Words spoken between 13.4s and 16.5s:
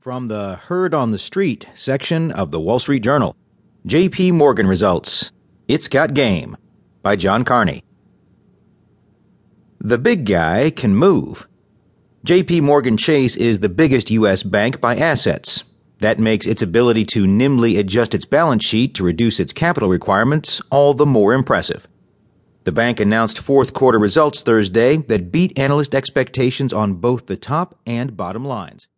the biggest U.S. bank by assets. That makes